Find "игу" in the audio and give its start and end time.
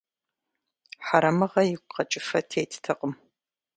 1.71-1.89